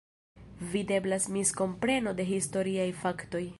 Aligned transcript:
Videblas 0.71 1.27
miskompreno 1.35 2.15
de 2.21 2.27
historiaj 2.33 2.91
faktoj. 3.05 3.47